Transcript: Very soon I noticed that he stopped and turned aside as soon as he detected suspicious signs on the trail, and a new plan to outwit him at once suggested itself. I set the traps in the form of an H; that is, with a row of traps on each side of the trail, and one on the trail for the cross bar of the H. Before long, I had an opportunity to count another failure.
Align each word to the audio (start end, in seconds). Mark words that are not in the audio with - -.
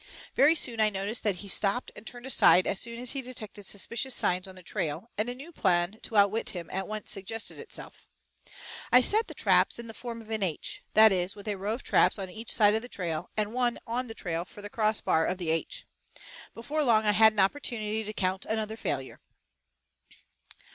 Very 0.35 0.55
soon 0.55 0.79
I 0.79 0.89
noticed 0.89 1.21
that 1.23 1.35
he 1.45 1.47
stopped 1.47 1.91
and 1.95 2.07
turned 2.07 2.25
aside 2.25 2.65
as 2.65 2.79
soon 2.79 2.99
as 2.99 3.11
he 3.11 3.21
detected 3.21 3.67
suspicious 3.67 4.15
signs 4.15 4.47
on 4.47 4.55
the 4.55 4.63
trail, 4.63 5.11
and 5.15 5.29
a 5.29 5.35
new 5.35 5.51
plan 5.51 5.99
to 6.01 6.17
outwit 6.17 6.49
him 6.49 6.71
at 6.71 6.87
once 6.87 7.11
suggested 7.11 7.59
itself. 7.59 8.07
I 8.91 9.01
set 9.01 9.27
the 9.27 9.35
traps 9.35 9.77
in 9.77 9.85
the 9.85 9.93
form 9.93 10.19
of 10.19 10.31
an 10.31 10.41
H; 10.41 10.81
that 10.95 11.11
is, 11.11 11.35
with 11.35 11.47
a 11.47 11.55
row 11.55 11.73
of 11.75 11.83
traps 11.83 12.17
on 12.17 12.31
each 12.31 12.51
side 12.51 12.73
of 12.73 12.81
the 12.81 12.89
trail, 12.89 13.29
and 13.37 13.53
one 13.53 13.77
on 13.85 14.07
the 14.07 14.15
trail 14.15 14.43
for 14.43 14.63
the 14.63 14.71
cross 14.71 15.01
bar 15.01 15.23
of 15.23 15.37
the 15.37 15.51
H. 15.51 15.85
Before 16.55 16.83
long, 16.83 17.05
I 17.05 17.11
had 17.11 17.33
an 17.33 17.39
opportunity 17.39 18.03
to 18.03 18.11
count 18.11 18.47
another 18.47 18.77
failure. 18.77 19.21